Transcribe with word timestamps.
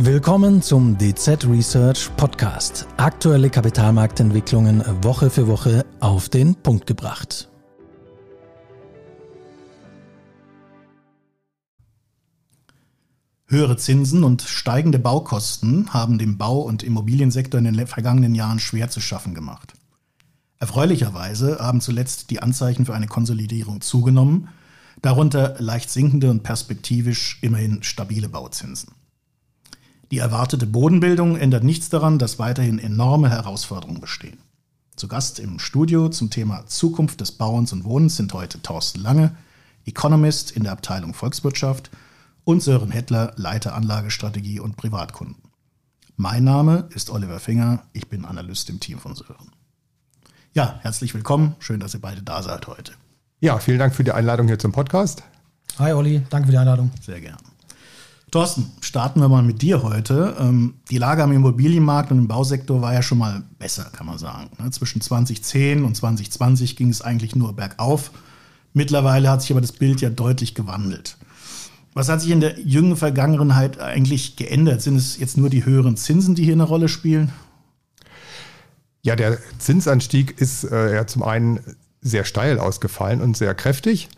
Willkommen 0.00 0.62
zum 0.62 0.96
DZ 0.96 1.44
Research 1.48 2.08
Podcast. 2.16 2.86
Aktuelle 2.98 3.50
Kapitalmarktentwicklungen 3.50 4.84
Woche 5.02 5.28
für 5.28 5.48
Woche 5.48 5.84
auf 5.98 6.28
den 6.28 6.54
Punkt 6.54 6.86
gebracht. 6.86 7.48
Höhere 13.48 13.76
Zinsen 13.76 14.22
und 14.22 14.42
steigende 14.42 15.00
Baukosten 15.00 15.92
haben 15.92 16.18
dem 16.18 16.38
Bau- 16.38 16.60
und 16.60 16.84
Immobiliensektor 16.84 17.58
in 17.58 17.64
den 17.64 17.86
vergangenen 17.88 18.36
Jahren 18.36 18.60
schwer 18.60 18.88
zu 18.90 19.00
schaffen 19.00 19.34
gemacht. 19.34 19.72
Erfreulicherweise 20.60 21.58
haben 21.58 21.80
zuletzt 21.80 22.30
die 22.30 22.40
Anzeichen 22.40 22.86
für 22.86 22.94
eine 22.94 23.08
Konsolidierung 23.08 23.80
zugenommen, 23.80 24.50
darunter 25.02 25.56
leicht 25.58 25.90
sinkende 25.90 26.30
und 26.30 26.44
perspektivisch 26.44 27.40
immerhin 27.42 27.82
stabile 27.82 28.28
Bauzinsen. 28.28 28.92
Die 30.10 30.18
erwartete 30.18 30.66
Bodenbildung 30.66 31.36
ändert 31.36 31.64
nichts 31.64 31.90
daran, 31.90 32.18
dass 32.18 32.38
weiterhin 32.38 32.78
enorme 32.78 33.28
Herausforderungen 33.28 34.00
bestehen. 34.00 34.38
Zu 34.96 35.06
Gast 35.06 35.38
im 35.38 35.58
Studio 35.58 36.08
zum 36.08 36.30
Thema 36.30 36.66
Zukunft 36.66 37.20
des 37.20 37.32
Bauens 37.32 37.72
und 37.72 37.84
Wohnens 37.84 38.16
sind 38.16 38.32
heute 38.32 38.60
Thorsten 38.62 39.00
Lange, 39.00 39.36
Economist 39.84 40.50
in 40.50 40.64
der 40.64 40.72
Abteilung 40.72 41.14
Volkswirtschaft 41.14 41.90
und 42.44 42.62
Sören 42.62 42.90
Hettler, 42.90 43.32
Leiter 43.36 43.74
Anlagestrategie 43.74 44.60
und 44.60 44.76
Privatkunden. 44.76 45.36
Mein 46.16 46.42
Name 46.42 46.88
ist 46.94 47.10
Oliver 47.10 47.38
Finger, 47.38 47.84
ich 47.92 48.08
bin 48.08 48.24
Analyst 48.24 48.70
im 48.70 48.80
Team 48.80 48.98
von 48.98 49.14
Sören. 49.14 49.52
Ja, 50.52 50.80
herzlich 50.80 51.14
willkommen, 51.14 51.54
schön, 51.60 51.78
dass 51.78 51.94
ihr 51.94 52.00
beide 52.00 52.22
da 52.22 52.42
seid 52.42 52.66
heute. 52.66 52.92
Ja, 53.40 53.58
vielen 53.58 53.78
Dank 53.78 53.94
für 53.94 54.02
die 54.02 54.12
Einladung 54.12 54.48
hier 54.48 54.58
zum 54.58 54.72
Podcast. 54.72 55.22
Hi 55.78 55.92
Olli, 55.92 56.22
danke 56.30 56.46
für 56.46 56.52
die 56.52 56.58
Einladung. 56.58 56.90
Sehr 57.00 57.20
gerne. 57.20 57.47
Thorsten, 58.30 58.70
starten 58.82 59.20
wir 59.20 59.28
mal 59.28 59.42
mit 59.42 59.62
dir 59.62 59.82
heute. 59.82 60.36
Ähm, 60.38 60.74
die 60.90 60.98
Lage 60.98 61.22
am 61.22 61.32
Immobilienmarkt 61.32 62.10
und 62.10 62.18
im 62.18 62.28
Bausektor 62.28 62.82
war 62.82 62.92
ja 62.92 63.00
schon 63.00 63.18
mal 63.18 63.42
besser, 63.58 63.84
kann 63.92 64.06
man 64.06 64.18
sagen. 64.18 64.50
Ne? 64.62 64.70
Zwischen 64.70 65.00
2010 65.00 65.82
und 65.82 65.96
2020 65.96 66.76
ging 66.76 66.90
es 66.90 67.00
eigentlich 67.00 67.34
nur 67.34 67.54
bergauf. 67.54 68.10
Mittlerweile 68.74 69.30
hat 69.30 69.40
sich 69.40 69.50
aber 69.50 69.62
das 69.62 69.72
Bild 69.72 70.02
ja 70.02 70.10
deutlich 70.10 70.54
gewandelt. 70.54 71.16
Was 71.94 72.10
hat 72.10 72.20
sich 72.20 72.30
in 72.30 72.40
der 72.40 72.60
jüngeren 72.60 72.98
Vergangenheit 72.98 73.80
eigentlich 73.80 74.36
geändert? 74.36 74.82
Sind 74.82 74.96
es 74.96 75.18
jetzt 75.18 75.38
nur 75.38 75.48
die 75.48 75.64
höheren 75.64 75.96
Zinsen, 75.96 76.34
die 76.34 76.44
hier 76.44 76.52
eine 76.52 76.64
Rolle 76.64 76.88
spielen? 76.88 77.32
Ja, 79.00 79.16
der 79.16 79.38
Zinsanstieg 79.58 80.38
ist 80.38 80.64
äh, 80.64 80.94
ja 80.94 81.06
zum 81.06 81.22
einen 81.22 81.60
sehr 82.02 82.24
steil 82.24 82.58
ausgefallen 82.58 83.22
und 83.22 83.38
sehr 83.38 83.54
kräftig 83.54 84.10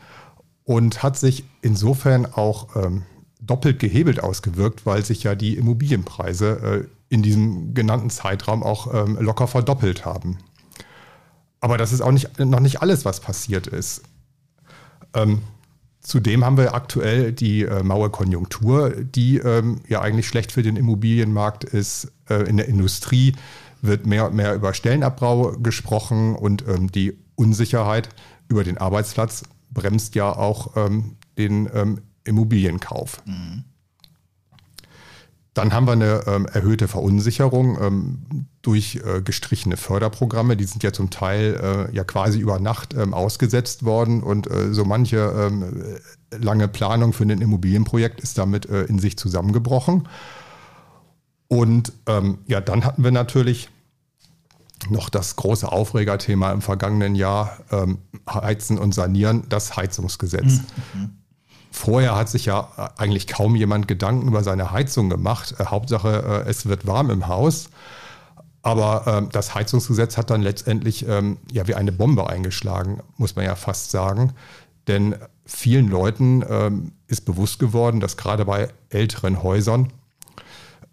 und 0.65 1.05
hat 1.05 1.17
sich 1.17 1.45
insofern 1.63 2.27
auch 2.27 2.75
ähm, 2.75 3.05
doppelt 3.51 3.81
gehebelt 3.81 4.23
ausgewirkt, 4.23 4.87
weil 4.87 5.05
sich 5.05 5.25
ja 5.25 5.35
die 5.35 5.57
Immobilienpreise 5.57 6.87
äh, 6.87 7.15
in 7.15 7.23
diesem 7.23 7.75
genannten 7.75 8.09
Zeitraum 8.09 8.63
auch 8.63 8.95
ähm, 8.95 9.19
locker 9.21 9.49
verdoppelt 9.49 10.05
haben. 10.05 10.39
Aber 11.61 11.77
das 11.77 11.93
ist 11.93 12.01
auch 12.01 12.13
nicht, 12.13 12.39
noch 12.39 12.61
nicht 12.61 12.81
alles, 12.81 13.05
was 13.05 13.21
passiert 13.21 13.67
ist. 13.67 14.03
Ähm, 15.13 15.43
zudem 16.01 16.45
haben 16.45 16.57
wir 16.57 16.75
aktuell 16.75 17.33
die 17.33 17.63
äh, 17.63 17.83
Mauerkonjunktur, 17.83 18.91
die 18.91 19.39
ähm, 19.39 19.81
ja 19.89 20.01
eigentlich 20.01 20.29
schlecht 20.29 20.53
für 20.53 20.63
den 20.63 20.77
Immobilienmarkt 20.77 21.65
ist. 21.65 22.13
Äh, 22.29 22.49
in 22.49 22.57
der 22.57 22.69
Industrie 22.69 23.35
wird 23.83 24.07
mehr 24.07 24.27
und 24.27 24.35
mehr 24.35 24.55
über 24.55 24.73
Stellenabbau 24.73 25.57
gesprochen 25.59 26.37
und 26.37 26.65
ähm, 26.69 26.91
die 26.93 27.19
Unsicherheit 27.35 28.09
über 28.49 28.65
den 28.65 28.79
Arbeitsplatz 28.79 29.43
bremst 29.71 30.15
ja 30.15 30.31
auch 30.31 30.77
ähm, 30.77 31.17
den 31.39 31.69
ähm, 31.73 32.01
Immobilienkauf. 32.25 33.23
Mhm. 33.25 33.65
Dann 35.55 35.73
haben 35.73 35.87
wir 35.87 35.93
eine 35.93 36.23
ähm, 36.27 36.47
erhöhte 36.47 36.87
Verunsicherung 36.87 37.77
ähm, 37.83 38.47
durch 38.63 39.01
äh, 39.05 39.21
gestrichene 39.21 39.77
Förderprogramme. 39.77 40.57
Die 40.57 40.65
sind 40.65 40.83
ja 40.85 40.93
zum 40.93 41.11
Teil 41.11 41.89
äh, 41.91 41.95
ja 41.95 42.05
quasi 42.05 42.39
über 42.39 42.61
Nacht 42.61 42.95
ähm, 42.95 43.15
ausgesetzt 43.15 43.85
worden 43.85 44.23
und 44.23 44.49
äh, 44.49 44.73
so 44.73 44.85
manche 44.85 45.19
ähm, 45.19 45.99
lange 46.31 46.69
Planung 46.69 47.13
für 47.13 47.25
ein 47.25 47.31
Immobilienprojekt 47.31 48.21
ist 48.21 48.39
damit 48.39 48.67
äh, 48.67 48.85
in 48.85 49.01
sich 49.01 49.19
zusammengebrochen. 49.19 50.09
Und 51.49 51.93
ähm, 52.07 52.39
ja, 52.47 52.61
dann 52.61 52.85
hatten 52.85 53.03
wir 53.03 53.11
natürlich 53.11 53.71
noch 54.89 55.11
das 55.11 55.35
große 55.35 55.71
Aufregerthema 55.71 56.53
im 56.53 56.63
vergangenen 56.63 57.17
Jahr, 57.17 57.59
ähm, 57.73 57.99
Heizen 58.29 58.79
und 58.79 58.95
Sanieren, 58.95 59.43
das 59.49 59.77
Heizungsgesetz. 59.77 60.61
Mhm. 60.95 61.20
Vorher 61.71 62.17
hat 62.17 62.29
sich 62.29 62.47
ja 62.47 62.93
eigentlich 62.97 63.27
kaum 63.27 63.55
jemand 63.55 63.87
Gedanken 63.87 64.29
über 64.29 64.43
seine 64.43 64.73
Heizung 64.73 65.09
gemacht. 65.09 65.55
Äh, 65.59 65.67
Hauptsache, 65.67 66.45
äh, 66.47 66.51
es 66.51 66.67
wird 66.67 66.87
warm 66.87 67.11
im 67.11 67.29
Haus. 67.29 67.71
Aber 68.63 69.05
ähm, 69.07 69.29
das 69.33 69.55
Heizungsgesetz 69.55 70.17
hat 70.17 70.31
dann 70.31 70.43
letztendlich 70.43 71.07
ähm, 71.09 71.39
ja 71.51 71.67
wie 71.67 71.75
eine 71.75 71.93
Bombe 71.93 72.29
eingeschlagen, 72.29 73.01
muss 73.17 73.37
man 73.37 73.45
ja 73.45 73.55
fast 73.55 73.91
sagen. 73.91 74.33
Denn 74.87 75.15
vielen 75.47 75.89
Leuten 75.89 76.45
ähm, 76.49 76.93
ist 77.07 77.25
bewusst 77.25 77.59
geworden, 77.59 78.01
dass 78.01 78.17
gerade 78.17 78.45
bei 78.45 78.69
älteren 78.91 79.43
Häusern 79.43 79.93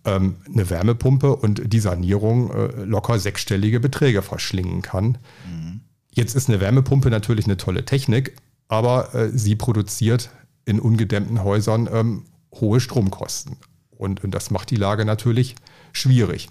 ähm, 0.05 0.37
eine 0.45 0.69
Wärmepumpe 0.69 1.35
und 1.35 1.73
die 1.73 1.79
Sanierung 1.79 2.51
äh, 2.51 2.83
locker 2.83 3.19
sechsstellige 3.19 3.79
Beträge 3.79 4.21
verschlingen 4.21 4.81
kann. 4.81 5.17
Mhm. 5.49 5.81
Jetzt 6.11 6.35
ist 6.35 6.49
eine 6.49 6.61
Wärmepumpe 6.61 7.09
natürlich 7.09 7.45
eine 7.45 7.57
tolle 7.57 7.83
Technik, 7.83 8.35
aber 8.69 9.13
äh, 9.13 9.29
sie 9.29 9.55
produziert 9.55 10.29
in 10.67 10.79
ungedämmten 10.79 11.43
Häusern 11.43 11.89
ähm, 11.91 12.25
hohe 12.53 12.79
Stromkosten. 12.79 13.57
Und, 13.91 14.23
und, 14.23 14.31
das 14.31 14.51
macht 14.51 14.69
die 14.69 14.75
Lage 14.75 15.05
natürlich 15.05 15.55
schwierig. 15.93 16.49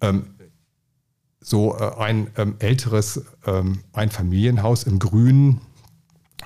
Ähm, 0.00 0.34
so 1.40 1.76
äh, 1.76 1.94
ein 1.98 2.28
ähm, 2.36 2.56
älteres 2.58 3.24
ähm, 3.46 3.80
Einfamilienhaus 3.92 4.84
im 4.84 4.98
Grünen 4.98 5.60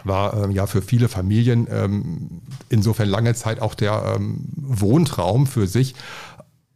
war 0.04 0.34
ähm, 0.34 0.50
ja 0.50 0.66
für 0.66 0.82
viele 0.82 1.08
Familien 1.08 1.68
ähm, 1.70 2.42
insofern 2.68 3.08
lange 3.08 3.34
Zeit 3.34 3.62
auch 3.62 3.74
der 3.74 4.18
Wohntraum 4.56 5.46
für 5.46 5.66
sich. 5.66 5.94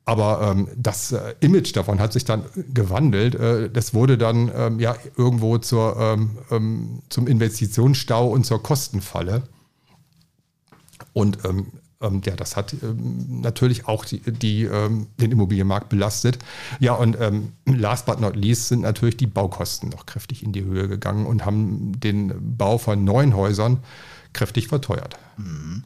Aber 0.05 0.53
ähm, 0.53 0.69
das 0.77 1.11
äh, 1.11 1.35
Image 1.41 1.75
davon 1.75 1.99
hat 1.99 2.13
sich 2.13 2.25
dann 2.25 2.45
gewandelt. 2.73 3.35
Äh, 3.35 3.69
das 3.69 3.93
wurde 3.93 4.17
dann 4.17 4.53
ähm, 4.55 4.79
ja 4.79 4.95
irgendwo 5.17 5.59
zur, 5.59 6.21
ähm 6.53 7.03
zum 7.09 7.27
Investitionsstau 7.27 8.29
und 8.29 8.47
zur 8.47 8.63
Kostenfalle. 8.63 9.43
Und 11.17 11.47
ähm, 11.47 11.73
ähm, 12.03 12.21
ja, 12.27 12.37
das 12.37 12.57
hat 12.57 12.75
ähm, 12.83 13.41
natürlich 13.41 13.89
auch 13.89 14.05
die, 14.05 14.21
die 14.21 14.65
ähm, 14.65 15.07
den 15.19 15.33
Immobilienmarkt 15.33 15.89
belastet. 15.89 16.39
Ja, 16.79 16.93
und 16.93 17.17
ähm, 17.19 17.53
last 17.65 18.05
but 18.05 18.21
not 18.21 18.37
least 18.37 18.69
sind 18.69 18.83
natürlich 18.83 19.17
die 19.17 19.27
Baukosten 19.27 19.89
noch 19.89 20.05
kräftig 20.05 20.43
in 20.43 20.53
die 20.53 20.63
Höhe 20.63 20.89
gegangen 20.89 21.25
und 21.25 21.47
haben 21.47 21.99
den 21.99 22.35
Bau 22.59 22.77
von 22.77 23.03
neuen 23.03 23.35
Häusern 23.35 23.79
kräftig 24.35 24.69
verteuert. 24.69 25.17
Mhm. 25.39 25.85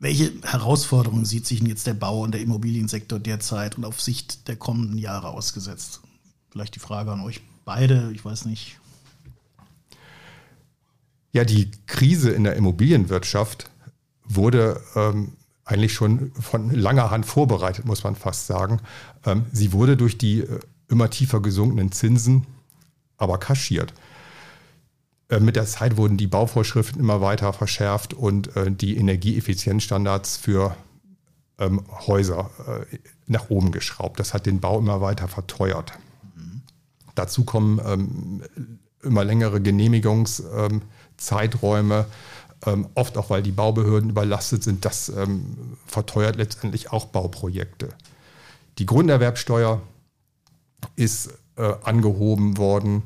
Welche 0.00 0.32
Herausforderungen 0.42 1.24
sieht 1.24 1.46
sich 1.46 1.60
denn 1.60 1.68
jetzt 1.68 1.86
der 1.86 1.94
Bau- 1.94 2.22
und 2.22 2.32
der 2.32 2.40
Immobiliensektor 2.40 3.20
derzeit 3.20 3.78
und 3.78 3.84
auf 3.84 4.00
Sicht 4.00 4.48
der 4.48 4.56
kommenden 4.56 4.98
Jahre 4.98 5.28
ausgesetzt? 5.28 6.00
Vielleicht 6.50 6.74
die 6.74 6.80
Frage 6.80 7.12
an 7.12 7.20
euch 7.20 7.42
beide, 7.64 8.10
ich 8.12 8.24
weiß 8.24 8.46
nicht. 8.46 8.80
Ja, 11.32 11.44
die 11.44 11.70
Krise 11.86 12.30
in 12.30 12.44
der 12.44 12.56
Immobilienwirtschaft 12.56 13.70
wurde 14.24 14.80
ähm, 14.94 15.32
eigentlich 15.64 15.94
schon 15.94 16.32
von 16.32 16.70
langer 16.70 17.10
Hand 17.10 17.26
vorbereitet, 17.26 17.86
muss 17.86 18.04
man 18.04 18.16
fast 18.16 18.46
sagen. 18.46 18.80
Ähm, 19.24 19.46
sie 19.52 19.72
wurde 19.72 19.96
durch 19.96 20.18
die 20.18 20.40
äh, 20.40 20.60
immer 20.88 21.08
tiefer 21.10 21.40
gesunkenen 21.40 21.90
Zinsen 21.90 22.46
aber 23.16 23.38
kaschiert. 23.38 23.94
Äh, 25.28 25.40
mit 25.40 25.56
der 25.56 25.66
Zeit 25.66 25.96
wurden 25.96 26.18
die 26.18 26.26
Bauvorschriften 26.26 27.00
immer 27.00 27.20
weiter 27.20 27.52
verschärft 27.52 28.12
und 28.12 28.54
äh, 28.56 28.70
die 28.70 28.96
Energieeffizienzstandards 28.96 30.36
für 30.36 30.76
ähm, 31.58 31.82
Häuser 32.06 32.50
äh, 32.66 32.98
nach 33.26 33.48
oben 33.48 33.72
geschraubt. 33.72 34.20
Das 34.20 34.34
hat 34.34 34.44
den 34.44 34.60
Bau 34.60 34.78
immer 34.78 35.00
weiter 35.00 35.28
verteuert. 35.28 35.92
Mhm. 36.34 36.62
Dazu 37.14 37.44
kommen 37.44 37.80
ähm, 37.84 38.42
immer 39.02 39.24
längere 39.24 39.58
Genehmigungs- 39.58 40.42
ähm, 40.56 40.82
ähm, 42.64 42.88
oft 42.94 43.18
auch 43.18 43.30
weil 43.30 43.42
die 43.42 43.52
Baubehörden 43.52 44.10
überlastet 44.10 44.62
sind, 44.62 44.84
das 44.84 45.08
ähm, 45.08 45.76
verteuert 45.86 46.36
letztendlich 46.36 46.92
auch 46.92 47.06
Bauprojekte. 47.06 47.88
Die 48.78 48.86
Grunderwerbsteuer 48.86 49.82
ist 50.96 51.30
äh, 51.56 51.74
angehoben 51.82 52.56
worden. 52.56 53.04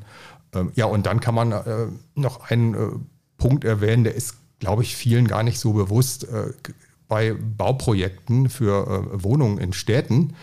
Ja, 0.75 0.85
und 0.85 1.05
dann 1.05 1.19
kann 1.19 1.35
man 1.35 1.51
äh, 1.51 1.87
noch 2.15 2.49
einen 2.49 2.73
äh, 2.73 2.89
Punkt 3.37 3.65
erwähnen, 3.65 4.03
der 4.05 4.15
ist, 4.15 4.35
glaube 4.59 4.81
ich, 4.81 4.95
vielen 4.95 5.27
gar 5.27 5.43
nicht 5.43 5.59
so 5.59 5.73
bewusst. 5.73 6.25
Bei 7.07 7.33
Bauprojekten 7.33 8.49
für 8.49 9.23
Wohnungen 9.23 9.59
in 9.59 9.73
Städten 9.73 10.33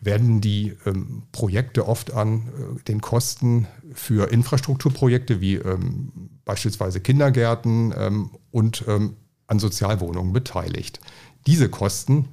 werden 0.00 0.40
die 0.40 0.74
ähm, 0.86 1.22
Projekte 1.30 1.86
oft 1.86 2.12
an 2.12 2.48
äh, 2.48 2.82
den 2.84 3.00
Kosten 3.00 3.68
für 3.92 4.32
Infrastrukturprojekte 4.32 5.40
wie 5.40 5.54
ähm, 5.54 6.12
beispielsweise 6.44 7.00
Kindergärten 7.00 7.94
ähm, 7.96 8.30
und 8.50 8.84
ähm, 8.88 9.14
an 9.46 9.60
Sozialwohnungen 9.60 10.32
beteiligt. 10.32 11.00
Diese 11.46 11.68
Kosten 11.68 12.28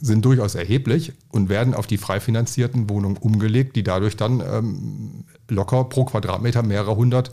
sind 0.00 0.24
durchaus 0.24 0.54
erheblich 0.54 1.12
und 1.30 1.48
werden 1.48 1.74
auf 1.74 1.86
die 1.86 1.98
frei 1.98 2.20
finanzierten 2.20 2.88
Wohnungen 2.88 3.18
umgelegt, 3.18 3.76
die 3.76 3.82
dadurch 3.82 4.16
dann 4.16 4.40
ähm, 4.40 5.24
locker 5.48 5.84
pro 5.84 6.04
Quadratmeter 6.04 6.62
mehrere 6.62 6.96
hundert 6.96 7.30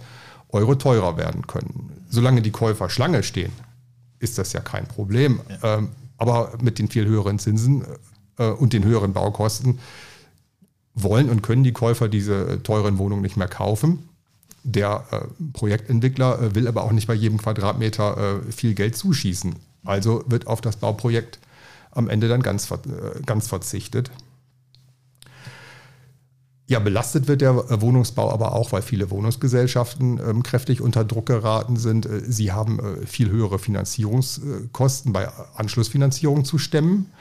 Euro 0.49 0.75
teurer 0.75 1.15
werden 1.15 1.47
können. 1.47 1.91
Solange 2.09 2.41
die 2.41 2.51
Käufer 2.51 2.89
Schlange 2.89 3.23
stehen, 3.23 3.53
ist 4.19 4.38
das 4.38 4.51
ja 4.53 4.59
kein 4.59 4.85
Problem. 4.85 5.39
Ja. 5.61 5.77
Ähm, 5.77 5.89
aber 6.17 6.53
mit 6.61 6.77
den 6.77 6.88
viel 6.88 7.07
höheren 7.07 7.39
Zinsen 7.39 7.83
äh, 8.38 8.50
und 8.50 8.74
den 8.74 8.83
höheren 8.83 9.13
Baukosten 9.13 9.80
wollen 10.94 11.30
und 11.30 11.42
können 11.42 11.63
die 11.63 11.72
Käufer 11.72 12.10
diese 12.10 12.62
teuren 12.63 12.98
Wohnungen 12.98 13.22
nicht 13.22 13.38
mehr 13.38 13.48
kaufen. 13.48 14.10
Der 14.63 15.06
äh, 15.12 15.44
Projektentwickler 15.54 16.42
äh, 16.42 16.56
will 16.56 16.68
aber 16.68 16.83
auch 16.83 16.92
nicht 16.92 17.07
bei 17.07 17.13
jedem 17.13 17.38
Quadratmeter 17.38 18.42
äh, 18.48 18.51
viel 18.51 18.74
Geld 18.74 18.95
zuschießen. 18.95 19.56
Also 19.83 20.24
wird 20.28 20.48
auf 20.48 20.62
das 20.62 20.78
Bauprojekt 20.78 21.39
am 21.92 22.10
Ende 22.10 22.28
dann 22.28 22.42
ganz, 22.42 22.69
äh, 22.69 22.78
ganz 23.25 23.48
verzichtet. 23.48 24.12
Ja, 26.72 26.80
belastet 26.80 27.27
wird 27.27 27.42
der 27.42 27.51
äh, 27.51 27.81
Wohnungsbau 27.81 28.31
aber 28.31 28.54
auch, 28.54 28.72
weil 28.72 28.81
viele 28.81 29.10
Wohnungsgesellschaften 29.10 30.22
ähm, 30.25 30.42
kräftig 30.42 30.80
unter 30.80 31.04
Druck 31.04 31.25
geraten 31.25 31.75
sind. 31.75 32.06
Äh, 32.06 32.22
sie 32.25 32.54
haben 32.54 32.80
äh, 32.80 33.06
viel 33.06 33.30
höhere 33.30 33.60
Finanzierungskosten 33.60 35.12
bei 35.12 35.27
Anschlussfinanzierung 35.56 36.45
zu 36.45 36.57
stemmen. 36.57 37.12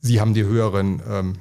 Sie 0.00 0.20
haben 0.20 0.34
die 0.34 0.44
höheren 0.44 1.02
ähm, 1.08 1.34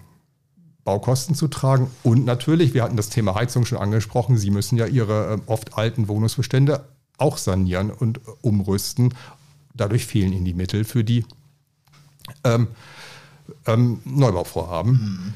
Baukosten 0.83 1.35
zu 1.35 1.47
tragen. 1.47 1.89
Und 2.03 2.25
natürlich, 2.25 2.73
wir 2.73 2.83
hatten 2.83 2.97
das 2.97 3.09
Thema 3.09 3.35
Heizung 3.35 3.65
schon 3.65 3.77
angesprochen, 3.77 4.37
Sie 4.37 4.51
müssen 4.51 4.77
ja 4.77 4.85
Ihre 4.85 5.33
äh, 5.33 5.37
oft 5.51 5.77
alten 5.77 6.07
Wohnungsbestände 6.07 6.87
auch 7.17 7.37
sanieren 7.37 7.91
und 7.91 8.19
äh, 8.19 8.21
umrüsten. 8.41 9.13
Dadurch 9.73 10.05
fehlen 10.05 10.31
Ihnen 10.31 10.45
die 10.45 10.53
Mittel 10.53 10.85
für 10.85 11.03
die 11.03 11.25
ähm, 12.43 12.67
ähm, 13.65 13.99
Neubauvorhaben. 14.05 14.91
Mhm. 14.91 15.33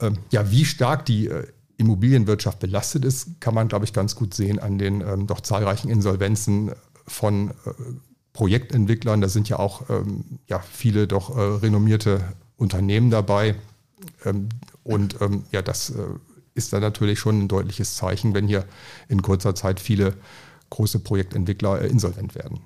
Ähm, 0.00 0.18
ja, 0.30 0.50
wie 0.50 0.64
stark 0.64 1.04
die 1.06 1.28
äh, 1.28 1.46
Immobilienwirtschaft 1.76 2.60
belastet 2.60 3.04
ist, 3.04 3.40
kann 3.40 3.54
man, 3.54 3.68
glaube 3.68 3.84
ich, 3.84 3.92
ganz 3.92 4.14
gut 4.14 4.34
sehen 4.34 4.58
an 4.58 4.78
den 4.78 5.00
ähm, 5.00 5.26
doch 5.26 5.40
zahlreichen 5.40 5.90
Insolvenzen 5.90 6.72
von 7.06 7.50
äh, 7.50 7.52
Projektentwicklern. 8.32 9.20
Da 9.20 9.28
sind 9.28 9.48
ja 9.48 9.58
auch 9.58 9.88
ähm, 9.90 10.38
ja, 10.46 10.60
viele 10.60 11.06
doch 11.06 11.36
äh, 11.36 11.40
renommierte 11.40 12.22
Unternehmen 12.56 13.10
dabei. 13.10 13.54
Ähm, 14.24 14.48
und 14.82 15.20
ähm, 15.20 15.44
ja, 15.50 15.62
das 15.62 15.90
äh, 15.90 16.02
ist 16.54 16.72
dann 16.72 16.80
natürlich 16.80 17.18
schon 17.18 17.40
ein 17.40 17.48
deutliches 17.48 17.96
Zeichen, 17.96 18.34
wenn 18.34 18.46
hier 18.46 18.64
in 19.08 19.22
kurzer 19.22 19.54
Zeit 19.54 19.80
viele 19.80 20.14
große 20.70 21.00
Projektentwickler 21.00 21.82
äh, 21.82 21.88
insolvent 21.88 22.34
werden. 22.34 22.60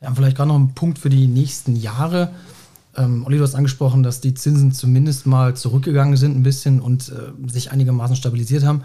Ja, 0.00 0.12
vielleicht 0.14 0.36
gerade 0.36 0.48
noch 0.48 0.58
ein 0.58 0.74
Punkt 0.74 0.98
für 0.98 1.10
die 1.10 1.26
nächsten 1.26 1.76
Jahre. 1.76 2.30
Ähm, 2.96 3.24
Olli, 3.26 3.38
du 3.38 3.42
hast 3.42 3.54
angesprochen, 3.54 4.02
dass 4.02 4.20
die 4.20 4.34
Zinsen 4.34 4.72
zumindest 4.72 5.26
mal 5.26 5.56
zurückgegangen 5.56 6.16
sind 6.16 6.36
ein 6.36 6.42
bisschen 6.42 6.80
und 6.80 7.08
äh, 7.10 7.50
sich 7.50 7.72
einigermaßen 7.72 8.16
stabilisiert 8.16 8.64
haben. 8.64 8.82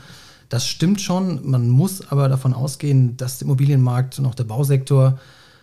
Das 0.48 0.66
stimmt 0.66 1.02
schon. 1.02 1.48
Man 1.48 1.70
muss 1.70 2.10
aber 2.10 2.28
davon 2.28 2.54
ausgehen, 2.54 3.18
dass 3.18 3.38
der 3.38 3.46
Immobilienmarkt 3.46 4.18
und 4.18 4.26
auch 4.26 4.34
der 4.34 4.46
Bausektor 4.46 5.20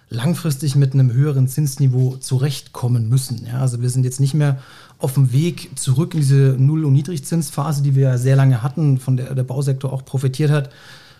langfristig 0.09 0.77
mit 0.77 0.95
einem 0.95 1.13
höheren 1.13 1.49
Zinsniveau 1.49 2.17
zurechtkommen 2.17 3.09
müssen. 3.09 3.45
Ja, 3.47 3.61
also 3.61 3.83
wir 3.83 3.91
sind 3.91 4.05
jetzt 4.05 4.21
nicht 4.21 4.35
mehr 4.35 4.59
auf 4.99 5.15
dem 5.15 5.33
Weg 5.33 5.71
zurück 5.77 6.15
in 6.15 6.21
diese 6.21 6.57
Null- 6.59 6.85
und 6.85 6.93
Niedrigzinsphase, 6.93 7.83
die 7.83 7.95
wir 7.95 8.03
ja 8.11 8.19
sehr 8.19 8.37
lange 8.37 8.63
hatten, 8.63 8.99
von 8.99 9.17
der 9.17 9.35
der 9.35 9.43
Bausektor 9.43 9.93
auch 9.93 10.05
profitiert 10.05 10.51
hat, 10.51 10.71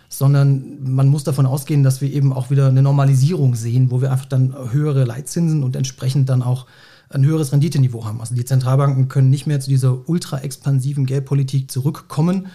sondern 0.09 0.77
man 0.81 1.07
muss 1.09 1.25
davon 1.25 1.45
ausgehen, 1.45 1.83
dass 1.83 1.99
wir 1.99 2.11
eben 2.11 2.31
auch 2.31 2.49
wieder 2.49 2.67
eine 2.67 2.81
Normalisierung 2.81 3.55
sehen, 3.55 3.91
wo 3.91 4.01
wir 4.01 4.11
einfach 4.11 4.25
dann 4.25 4.55
höhere 4.71 5.03
Leitzinsen 5.03 5.63
und 5.63 5.75
entsprechend 5.75 6.29
dann 6.29 6.41
auch 6.41 6.65
ein 7.09 7.25
höheres 7.25 7.51
Renditeniveau 7.51 8.05
haben. 8.05 8.19
Also 8.21 8.35
die 8.35 8.45
Zentralbanken 8.45 9.09
können 9.09 9.29
nicht 9.29 9.47
mehr 9.47 9.59
zu 9.59 9.69
dieser 9.69 10.09
ultra 10.09 10.39
expansiven 10.39 11.05
Geldpolitik 11.05 11.69
zurückkommen, 11.71 12.47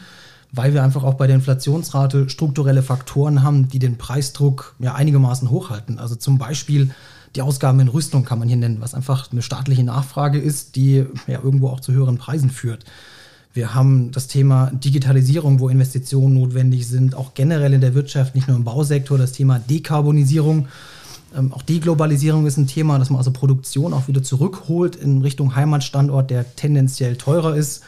weil 0.52 0.74
wir 0.74 0.82
einfach 0.82 1.02
auch 1.02 1.14
bei 1.14 1.26
der 1.26 1.36
Inflationsrate 1.36 2.28
strukturelle 2.28 2.82
Faktoren 2.82 3.42
haben, 3.42 3.68
die 3.68 3.78
den 3.78 3.96
Preisdruck 3.96 4.74
ja 4.78 4.94
einigermaßen 4.94 5.50
hochhalten. 5.50 5.98
Also 5.98 6.14
zum 6.14 6.38
Beispiel 6.38 6.90
die 7.34 7.42
Ausgaben 7.42 7.80
in 7.80 7.88
Rüstung 7.88 8.24
kann 8.24 8.38
man 8.38 8.48
hier 8.48 8.58
nennen, 8.58 8.80
was 8.80 8.92
einfach 8.94 9.32
eine 9.32 9.40
staatliche 9.40 9.82
Nachfrage 9.82 10.38
ist, 10.38 10.76
die 10.76 11.06
ja 11.26 11.40
irgendwo 11.42 11.68
auch 11.68 11.80
zu 11.80 11.92
höheren 11.92 12.18
Preisen 12.18 12.50
führt. 12.50 12.84
Wir 13.54 13.74
haben 13.74 14.12
das 14.12 14.28
Thema 14.28 14.70
Digitalisierung, 14.72 15.60
wo 15.60 15.68
Investitionen 15.68 16.34
notwendig 16.34 16.86
sind, 16.86 17.14
auch 17.14 17.34
generell 17.34 17.72
in 17.72 17.80
der 17.80 17.94
Wirtschaft, 17.94 18.34
nicht 18.34 18.48
nur 18.48 18.56
im 18.56 18.64
Bausektor, 18.64 19.18
das 19.18 19.32
Thema 19.32 19.58
Dekarbonisierung. 19.58 20.68
Ähm, 21.36 21.52
auch 21.52 21.62
Deglobalisierung 21.62 22.46
ist 22.46 22.58
ein 22.58 22.66
Thema, 22.66 22.98
dass 22.98 23.10
man 23.10 23.18
also 23.18 23.30
Produktion 23.30 23.92
auch 23.92 24.08
wieder 24.08 24.22
zurückholt 24.22 24.96
in 24.96 25.22
Richtung 25.22 25.54
Heimatstandort, 25.54 26.30
der 26.30 26.56
tendenziell 26.56 27.16
teurer 27.16 27.56
ist. 27.56 27.82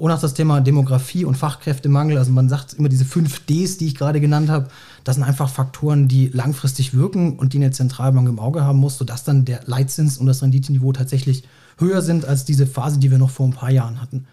Und 0.00 0.10
auch 0.10 0.18
das 0.18 0.32
Thema 0.32 0.62
Demografie 0.62 1.26
und 1.26 1.36
Fachkräftemangel. 1.36 2.16
Also 2.16 2.32
man 2.32 2.48
sagt 2.48 2.72
immer 2.72 2.88
diese 2.88 3.04
fünf 3.04 3.44
Ds, 3.44 3.76
die 3.76 3.86
ich 3.86 3.94
gerade 3.94 4.18
genannt 4.18 4.48
habe, 4.48 4.68
das 5.04 5.16
sind 5.16 5.24
einfach 5.24 5.50
Faktoren, 5.50 6.08
die 6.08 6.28
langfristig 6.28 6.94
wirken 6.94 7.38
und 7.38 7.52
die 7.52 7.58
eine 7.58 7.70
Zentralbank 7.70 8.26
im 8.26 8.38
Auge 8.38 8.64
haben 8.64 8.78
muss, 8.78 8.96
sodass 8.96 9.24
dann 9.24 9.44
der 9.44 9.60
Leitzins 9.66 10.16
und 10.16 10.24
das 10.24 10.42
Renditeniveau 10.42 10.94
tatsächlich 10.94 11.44
höher 11.76 12.00
sind 12.00 12.24
als 12.24 12.46
diese 12.46 12.66
Phase, 12.66 12.98
die 12.98 13.10
wir 13.10 13.18
noch 13.18 13.28
vor 13.28 13.46
ein 13.46 13.52
paar 13.52 13.70
Jahren 13.70 14.00
hatten. 14.00 14.24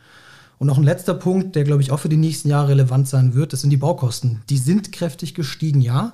Und 0.58 0.68
noch 0.68 0.78
ein 0.78 0.86
letzter 0.86 1.14
Punkt, 1.14 1.58
der, 1.58 1.66
glaube 1.66 1.82
ich, 1.82 1.92
auch 1.92 2.00
für 2.00 2.08
die 2.08 2.16
nächsten 2.16 2.48
Jahre 2.48 2.70
relevant 2.70 3.10
sein 3.10 3.34
wird, 3.34 3.52
das 3.52 3.60
sind 3.60 3.70
die 3.70 3.76
Baukosten. 3.76 4.44
Die 4.50 4.58
sind 4.58 4.94
kräftig 4.94 5.34
gestiegen, 5.34 5.82
ja. 5.82 6.14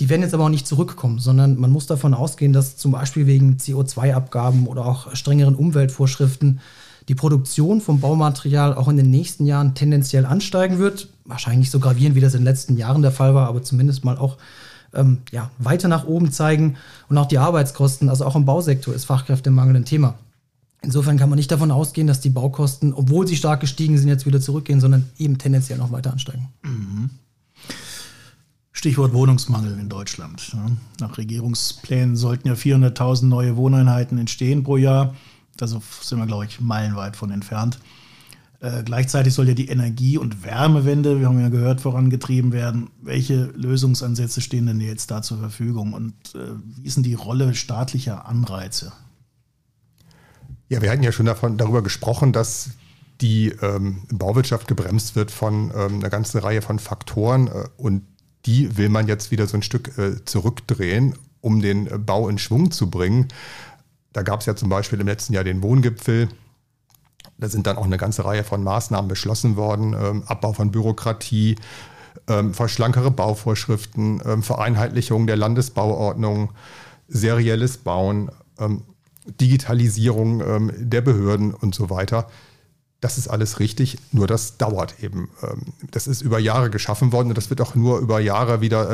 Die 0.00 0.08
werden 0.08 0.22
jetzt 0.22 0.32
aber 0.32 0.44
auch 0.44 0.48
nicht 0.48 0.66
zurückkommen, 0.66 1.18
sondern 1.18 1.60
man 1.60 1.70
muss 1.70 1.86
davon 1.86 2.14
ausgehen, 2.14 2.54
dass 2.54 2.78
zum 2.78 2.92
Beispiel 2.92 3.26
wegen 3.26 3.58
CO2-Abgaben 3.58 4.66
oder 4.66 4.86
auch 4.86 5.14
strengeren 5.14 5.56
Umweltvorschriften 5.56 6.60
die 7.08 7.14
Produktion 7.14 7.80
vom 7.80 8.00
Baumaterial 8.00 8.74
auch 8.74 8.88
in 8.88 8.96
den 8.96 9.10
nächsten 9.10 9.46
Jahren 9.46 9.74
tendenziell 9.74 10.26
ansteigen 10.26 10.78
wird. 10.78 11.08
Wahrscheinlich 11.24 11.60
nicht 11.60 11.70
so 11.70 11.80
gravierend, 11.80 12.14
wie 12.14 12.20
das 12.20 12.34
in 12.34 12.40
den 12.40 12.46
letzten 12.46 12.76
Jahren 12.76 13.02
der 13.02 13.12
Fall 13.12 13.34
war, 13.34 13.48
aber 13.48 13.62
zumindest 13.62 14.04
mal 14.04 14.18
auch 14.18 14.36
ähm, 14.94 15.18
ja, 15.30 15.50
weiter 15.58 15.88
nach 15.88 16.06
oben 16.06 16.30
zeigen. 16.30 16.76
Und 17.08 17.16
auch 17.16 17.26
die 17.26 17.38
Arbeitskosten, 17.38 18.10
also 18.10 18.26
auch 18.26 18.36
im 18.36 18.44
Bausektor 18.44 18.94
ist 18.94 19.06
Fachkräftemangel 19.06 19.76
ein 19.76 19.84
Thema. 19.86 20.14
Insofern 20.82 21.16
kann 21.16 21.30
man 21.30 21.38
nicht 21.38 21.50
davon 21.50 21.70
ausgehen, 21.70 22.06
dass 22.06 22.20
die 22.20 22.30
Baukosten, 22.30 22.92
obwohl 22.92 23.26
sie 23.26 23.36
stark 23.36 23.60
gestiegen 23.60 23.98
sind, 23.98 24.08
jetzt 24.08 24.26
wieder 24.26 24.40
zurückgehen, 24.40 24.80
sondern 24.80 25.06
eben 25.18 25.38
tendenziell 25.38 25.78
noch 25.78 25.90
weiter 25.90 26.12
ansteigen. 26.12 26.48
Mhm. 26.62 27.10
Stichwort 28.70 29.12
Wohnungsmangel 29.12 29.76
in 29.80 29.88
Deutschland. 29.88 30.56
Nach 31.00 31.18
Regierungsplänen 31.18 32.14
sollten 32.14 32.46
ja 32.46 32.54
400.000 32.54 33.24
neue 33.24 33.56
Wohneinheiten 33.56 34.18
entstehen 34.18 34.62
pro 34.62 34.76
Jahr. 34.76 35.16
Da 35.58 35.66
sind 35.66 35.82
wir, 36.18 36.26
glaube 36.26 36.46
ich, 36.46 36.60
meilenweit 36.60 37.16
von 37.16 37.30
entfernt. 37.30 37.78
Äh, 38.60 38.82
gleichzeitig 38.82 39.34
soll 39.34 39.46
ja 39.46 39.54
die 39.54 39.68
Energie- 39.68 40.18
und 40.18 40.44
Wärmewende, 40.44 41.20
wir 41.20 41.28
haben 41.28 41.40
ja 41.40 41.48
gehört, 41.48 41.80
vorangetrieben 41.80 42.52
werden. 42.52 42.90
Welche 43.00 43.44
Lösungsansätze 43.54 44.40
stehen 44.40 44.66
denn 44.66 44.80
jetzt 44.80 45.10
da 45.12 45.22
zur 45.22 45.38
Verfügung 45.38 45.92
und 45.92 46.14
äh, 46.34 46.54
wie 46.64 46.86
ist 46.86 46.96
denn 46.96 47.04
die 47.04 47.14
Rolle 47.14 47.54
staatlicher 47.54 48.26
Anreize? 48.26 48.92
Ja, 50.68 50.82
wir 50.82 50.90
hatten 50.90 51.04
ja 51.04 51.12
schon 51.12 51.26
davon, 51.26 51.56
darüber 51.56 51.82
gesprochen, 51.82 52.32
dass 52.32 52.70
die 53.20 53.48
ähm, 53.62 54.02
Bauwirtschaft 54.10 54.66
gebremst 54.66 55.14
wird 55.14 55.30
von 55.30 55.70
ähm, 55.74 56.00
einer 56.00 56.10
ganzen 56.10 56.38
Reihe 56.38 56.62
von 56.62 56.78
Faktoren 56.78 57.46
äh, 57.46 57.64
und 57.76 58.02
die 58.44 58.76
will 58.76 58.88
man 58.88 59.06
jetzt 59.06 59.30
wieder 59.30 59.46
so 59.46 59.56
ein 59.56 59.62
Stück 59.62 59.96
äh, 59.98 60.24
zurückdrehen, 60.24 61.14
um 61.40 61.60
den 61.60 61.86
äh, 61.86 61.98
Bau 61.98 62.28
in 62.28 62.38
Schwung 62.38 62.70
zu 62.70 62.90
bringen. 62.90 63.28
Da 64.18 64.24
gab 64.24 64.40
es 64.40 64.46
ja 64.46 64.56
zum 64.56 64.68
Beispiel 64.68 64.98
im 64.98 65.06
letzten 65.06 65.32
Jahr 65.32 65.44
den 65.44 65.62
Wohngipfel. 65.62 66.28
Da 67.38 67.48
sind 67.48 67.68
dann 67.68 67.76
auch 67.76 67.84
eine 67.84 67.98
ganze 67.98 68.24
Reihe 68.24 68.42
von 68.42 68.64
Maßnahmen 68.64 69.06
beschlossen 69.06 69.54
worden. 69.54 69.92
Ähm, 69.92 70.24
Abbau 70.26 70.52
von 70.52 70.72
Bürokratie, 70.72 71.54
ähm, 72.26 72.52
verschlankere 72.52 73.12
Bauvorschriften, 73.12 74.20
ähm, 74.26 74.42
Vereinheitlichung 74.42 75.28
der 75.28 75.36
Landesbauordnung, 75.36 76.52
serielles 77.06 77.76
Bauen, 77.76 78.32
ähm, 78.58 78.82
Digitalisierung 79.40 80.40
ähm, 80.40 80.72
der 80.76 81.02
Behörden 81.02 81.54
und 81.54 81.76
so 81.76 81.88
weiter. 81.88 82.26
Das 83.00 83.18
ist 83.18 83.28
alles 83.28 83.60
richtig, 83.60 83.98
nur 84.10 84.26
das 84.26 84.56
dauert 84.58 85.00
eben. 85.00 85.30
Ähm, 85.44 85.74
das 85.92 86.08
ist 86.08 86.22
über 86.22 86.40
Jahre 86.40 86.70
geschaffen 86.70 87.12
worden 87.12 87.28
und 87.28 87.38
das 87.38 87.50
wird 87.50 87.60
auch 87.60 87.76
nur 87.76 88.00
über 88.00 88.18
Jahre 88.18 88.60
wieder 88.60 88.90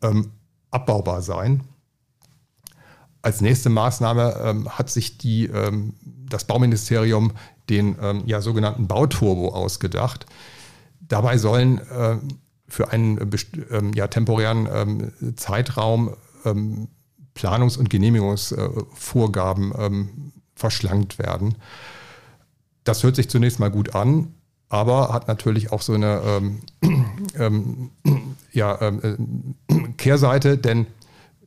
äh, 0.00 0.22
abbaubar 0.70 1.20
sein. 1.20 1.64
Als 3.22 3.40
nächste 3.40 3.70
Maßnahme 3.70 4.40
ähm, 4.44 4.68
hat 4.68 4.90
sich 4.90 5.18
die, 5.18 5.46
ähm, 5.46 5.94
das 6.28 6.42
Bauministerium 6.44 7.32
den 7.70 7.96
ähm, 8.02 8.24
ja, 8.26 8.40
sogenannten 8.40 8.88
Bauturbo 8.88 9.50
ausgedacht. 9.50 10.26
Dabei 11.00 11.38
sollen 11.38 11.78
äh, 11.78 12.16
für 12.68 12.90
einen 12.90 13.18
äh, 13.18 13.28
ja, 13.94 14.08
temporären 14.08 15.12
Zeitraum 15.36 16.16
Planungs- 17.34 17.78
und 17.78 17.88
Genehmigungsvorgaben 17.88 20.32
verschlankt 20.56 21.20
werden. 21.20 21.54
Das 22.82 23.04
hört 23.04 23.14
sich 23.14 23.30
zunächst 23.30 23.60
mal 23.60 23.70
gut 23.70 23.94
an, 23.94 24.34
aber 24.68 25.12
hat 25.12 25.28
natürlich 25.28 25.70
auch 25.70 25.82
so 25.82 25.92
eine 25.92 26.20
ähm, 26.24 26.62
ähm, 27.38 27.90
ja, 28.52 28.76
ähm, 28.80 29.54
Kehrseite, 29.98 30.58
denn 30.58 30.88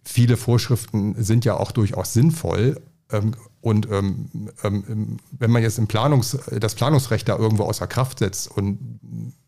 viele 0.06 0.38
Vorschriften 0.38 1.22
sind 1.22 1.44
ja 1.46 1.58
auch 1.58 1.72
durchaus 1.72 2.14
sinnvoll, 2.14 2.82
Ähm, 3.12 3.36
und 3.62 3.88
ähm, 3.92 4.30
ähm, 4.64 5.18
wenn 5.32 5.52
man 5.52 5.64
jetzt 5.64 5.80
Planungs, 5.88 6.38
das 6.60 6.76
Planungsrecht 6.76 7.28
da 7.28 7.38
irgendwo 7.38 7.64
außer 7.64 7.88
Kraft 7.88 8.20
setzt 8.20 8.50
und 8.50 9.00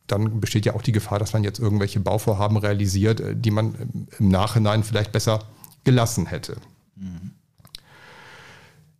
dann 0.08 0.40
besteht 0.40 0.66
ja 0.66 0.74
auch 0.74 0.82
die 0.82 0.92
Gefahr, 0.92 1.20
dass 1.20 1.34
man 1.34 1.44
jetzt 1.44 1.60
irgendwelche 1.60 2.00
Bauvorhaben 2.00 2.58
realisiert, 2.58 3.20
äh, 3.20 3.36
die 3.36 3.52
man 3.52 4.08
im 4.18 4.30
Nachhinein 4.30 4.84
vielleicht 4.84 5.12
besser 5.12 5.40
gelassen 5.84 6.26
hätte. 6.26 6.58
Mhm. 6.96 7.32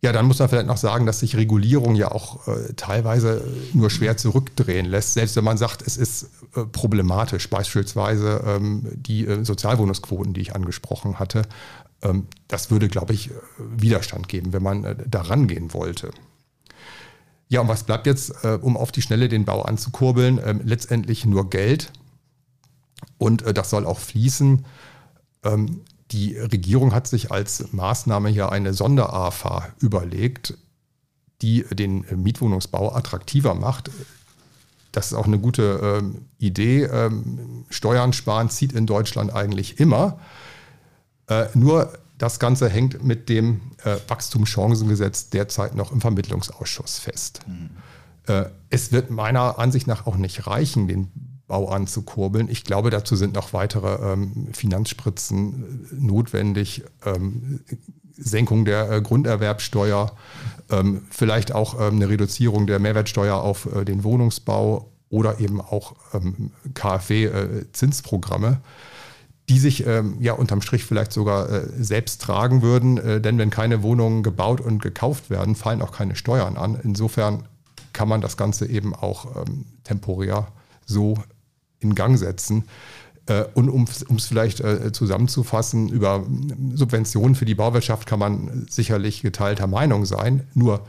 Ja, 0.00 0.12
dann 0.12 0.26
muss 0.26 0.38
man 0.38 0.48
vielleicht 0.48 0.68
noch 0.68 0.76
sagen, 0.76 1.06
dass 1.06 1.20
sich 1.20 1.36
Regulierung 1.36 1.96
ja 1.96 2.12
auch 2.12 2.46
äh, 2.46 2.72
teilweise 2.74 3.44
nur 3.72 3.90
schwer 3.90 4.16
zurückdrehen 4.16 4.86
lässt, 4.86 5.14
selbst 5.14 5.34
wenn 5.34 5.42
man 5.42 5.58
sagt, 5.58 5.82
es 5.84 5.96
ist 5.96 6.30
äh, 6.54 6.64
problematisch. 6.64 7.50
Beispielsweise 7.50 8.44
ähm, 8.46 8.86
die 8.94 9.26
äh, 9.26 9.44
Sozialwohnungsquoten, 9.44 10.34
die 10.34 10.40
ich 10.40 10.54
angesprochen 10.54 11.18
hatte. 11.18 11.42
Ähm, 12.02 12.28
das 12.46 12.70
würde, 12.70 12.88
glaube 12.88 13.12
ich, 13.12 13.30
äh, 13.30 13.34
Widerstand 13.58 14.28
geben, 14.28 14.52
wenn 14.52 14.62
man 14.62 14.84
äh, 14.84 14.96
da 15.08 15.22
rangehen 15.22 15.74
wollte. 15.74 16.12
Ja, 17.48 17.62
und 17.62 17.68
was 17.68 17.82
bleibt 17.82 18.06
jetzt, 18.06 18.44
äh, 18.44 18.58
um 18.60 18.76
auf 18.76 18.92
die 18.92 19.02
Schnelle 19.02 19.28
den 19.28 19.44
Bau 19.44 19.62
anzukurbeln? 19.62 20.38
Ähm, 20.44 20.60
letztendlich 20.62 21.26
nur 21.26 21.50
Geld. 21.50 21.90
Und 23.16 23.44
das 23.56 23.70
soll 23.70 23.86
auch 23.86 23.98
fließen. 23.98 24.64
Die 26.10 26.36
Regierung 26.36 26.94
hat 26.94 27.06
sich 27.06 27.30
als 27.30 27.72
Maßnahme 27.72 28.30
hier 28.30 28.50
eine 28.50 28.72
Sonder-AFA 28.72 29.68
überlegt, 29.80 30.54
die 31.42 31.64
den 31.70 32.04
Mietwohnungsbau 32.14 32.94
attraktiver 32.94 33.54
macht. 33.54 33.90
Das 34.92 35.08
ist 35.08 35.14
auch 35.14 35.26
eine 35.26 35.38
gute 35.38 36.00
ähm, 36.00 36.26
Idee. 36.38 36.84
Ähm, 36.84 37.66
Steuern 37.68 38.12
sparen 38.12 38.48
zieht 38.48 38.72
in 38.72 38.86
Deutschland 38.86 39.32
eigentlich 39.32 39.78
immer. 39.78 40.18
Äh, 41.26 41.46
nur 41.54 41.92
das 42.16 42.40
Ganze 42.40 42.68
hängt 42.68 43.04
mit 43.04 43.28
dem 43.28 43.60
äh, 43.84 43.96
Wachstumschancengesetz 44.08 45.30
derzeit 45.30 45.74
noch 45.74 45.92
im 45.92 46.00
Vermittlungsausschuss 46.00 46.98
fest. 46.98 47.40
Mhm. 47.46 47.70
Äh, 48.26 48.46
es 48.70 48.92
wird 48.92 49.10
meiner 49.10 49.58
Ansicht 49.58 49.86
nach 49.86 50.06
auch 50.06 50.16
nicht 50.16 50.46
reichen, 50.46 50.88
den 50.88 51.10
Bau 51.48 51.68
anzukurbeln. 51.68 52.48
Ich 52.48 52.62
glaube, 52.62 52.90
dazu 52.90 53.16
sind 53.16 53.34
noch 53.34 53.52
weitere 53.52 54.12
ähm, 54.12 54.48
Finanzspritzen 54.52 55.88
äh, 55.90 55.94
notwendig. 55.94 56.84
Ähm, 57.04 57.60
Senkung 58.18 58.64
der 58.64 58.90
äh, 58.90 59.00
Grunderwerbsteuer, 59.00 60.12
ähm, 60.70 61.02
vielleicht 61.10 61.54
auch 61.54 61.80
ähm, 61.80 61.96
eine 61.96 62.08
Reduzierung 62.08 62.66
der 62.66 62.78
Mehrwertsteuer 62.78 63.36
auf 63.36 63.66
äh, 63.74 63.84
den 63.84 64.04
Wohnungsbau 64.04 64.90
oder 65.08 65.40
eben 65.40 65.60
auch 65.60 65.94
ähm, 66.12 66.50
KfW-Zinsprogramme, 66.74 68.48
äh, 68.48 68.56
die 69.48 69.58
sich 69.58 69.86
ähm, 69.86 70.16
ja 70.20 70.34
unterm 70.34 70.60
Strich 70.60 70.84
vielleicht 70.84 71.12
sogar 71.12 71.48
äh, 71.48 71.66
selbst 71.82 72.20
tragen 72.20 72.60
würden. 72.60 72.98
Äh, 72.98 73.20
denn 73.20 73.38
wenn 73.38 73.50
keine 73.50 73.82
Wohnungen 73.82 74.22
gebaut 74.22 74.60
und 74.60 74.82
gekauft 74.82 75.30
werden, 75.30 75.54
fallen 75.54 75.80
auch 75.80 75.92
keine 75.92 76.16
Steuern 76.16 76.56
an. 76.56 76.78
Insofern 76.82 77.44
kann 77.94 78.08
man 78.08 78.20
das 78.20 78.36
Ganze 78.36 78.66
eben 78.66 78.94
auch 78.94 79.44
temporär 79.82 80.48
so 80.84 81.16
in 81.80 81.94
Gang 81.94 82.18
setzen. 82.18 82.64
Äh, 83.28 83.44
und 83.54 83.68
um 83.68 83.84
es 83.84 84.26
vielleicht 84.26 84.60
äh, 84.60 84.92
zusammenzufassen, 84.92 85.88
über 85.88 86.24
Subventionen 86.74 87.34
für 87.34 87.44
die 87.44 87.54
Bauwirtschaft 87.54 88.06
kann 88.06 88.18
man 88.18 88.66
sicherlich 88.68 89.22
geteilter 89.22 89.66
Meinung 89.66 90.04
sein. 90.04 90.46
Nur 90.54 90.80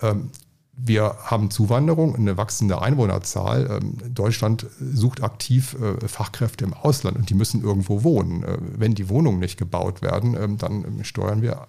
ähm, 0.00 0.30
wir 0.78 1.16
haben 1.24 1.50
Zuwanderung, 1.50 2.14
eine 2.16 2.36
wachsende 2.36 2.82
Einwohnerzahl. 2.82 3.80
Ähm, 3.82 4.14
Deutschland 4.14 4.66
sucht 4.78 5.22
aktiv 5.22 5.76
äh, 5.80 6.06
Fachkräfte 6.06 6.64
im 6.64 6.74
Ausland 6.74 7.16
und 7.16 7.30
die 7.30 7.34
müssen 7.34 7.62
irgendwo 7.62 8.02
wohnen. 8.02 8.44
Wenn 8.76 8.94
die 8.94 9.08
Wohnungen 9.08 9.38
nicht 9.38 9.58
gebaut 9.58 10.02
werden, 10.02 10.36
ähm, 10.38 10.58
dann 10.58 11.04
steuern 11.04 11.42
wir 11.42 11.68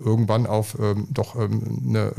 irgendwann 0.00 0.46
auf 0.46 0.76
doch 1.10 1.34
eine 1.34 2.12